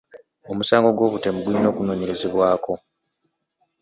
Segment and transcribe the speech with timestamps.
[0.51, 2.73] Omusango gw'obutemu gulina okunoonyerezebwako.